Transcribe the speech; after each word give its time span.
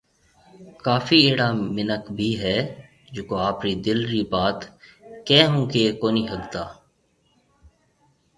ڪافي 0.85 1.17
اهڙا 1.25 1.47
منک 1.75 2.03
ڀِي 2.17 2.29
هي 2.43 2.57
جڪو 3.13 3.35
آپرِي 3.49 3.73
دل 3.85 3.99
رِي 4.11 4.21
بات 4.33 4.59
ڪي 5.27 5.39
ھون 5.49 5.61
ڪهيَ 5.71 5.87
ڪونهي 6.01 6.23
ݾگتا 6.29 6.63